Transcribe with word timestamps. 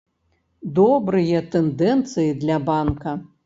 Добрыя 0.79 1.43
тэндэнцыі 1.57 2.35
для 2.45 2.61
банка. 2.71 3.19